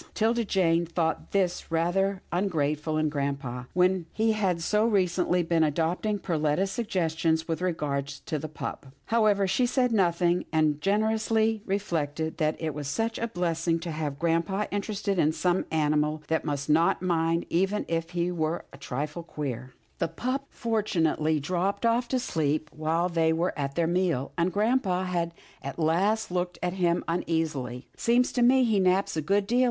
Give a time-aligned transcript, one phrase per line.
[0.15, 6.17] 'Tilda Jane thought this rather ungrateful in grampa, when he had so recently been adopting
[6.17, 12.37] Perletta's suggestions with regard to the pup; how ever she said nothing, and generously reflected
[12.37, 16.47] that it was such a blessing to have grampa interested in some animal that they
[16.47, 19.75] must not mind even if he were a trifle queer.
[19.99, 20.47] THE MONEYED PUP 115 The pup
[21.13, 25.29] fortunately dropped off to sleep while they were at their meal, and grampa
[25.63, 27.87] at last looked at him uneasily.
[27.95, 29.59] "Seems to me he naps a good deal.